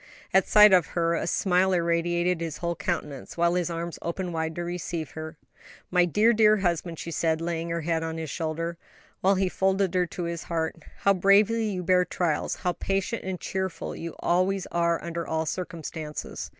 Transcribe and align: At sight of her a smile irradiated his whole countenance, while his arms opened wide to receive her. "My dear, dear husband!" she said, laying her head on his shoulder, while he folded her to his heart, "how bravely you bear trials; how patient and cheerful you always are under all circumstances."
At 0.33 0.47
sight 0.47 0.73
of 0.73 0.87
her 0.97 1.13
a 1.13 1.27
smile 1.27 1.73
irradiated 1.73 2.41
his 2.41 2.57
whole 2.57 2.75
countenance, 2.75 3.37
while 3.37 3.53
his 3.53 3.69
arms 3.69 3.99
opened 4.01 4.33
wide 4.33 4.55
to 4.55 4.63
receive 4.63 5.11
her. 5.11 5.37
"My 5.91 6.05
dear, 6.05 6.33
dear 6.33 6.57
husband!" 6.57 6.97
she 6.97 7.11
said, 7.11 7.39
laying 7.39 7.69
her 7.69 7.81
head 7.81 8.01
on 8.01 8.17
his 8.17 8.31
shoulder, 8.31 8.79
while 9.19 9.35
he 9.35 9.47
folded 9.47 9.93
her 9.93 10.07
to 10.07 10.23
his 10.23 10.45
heart, 10.45 10.77
"how 11.01 11.13
bravely 11.13 11.65
you 11.69 11.83
bear 11.83 12.03
trials; 12.03 12.55
how 12.55 12.71
patient 12.73 13.23
and 13.23 13.39
cheerful 13.39 13.95
you 13.95 14.15
always 14.17 14.65
are 14.71 14.99
under 15.03 15.27
all 15.27 15.45
circumstances." 15.45 16.49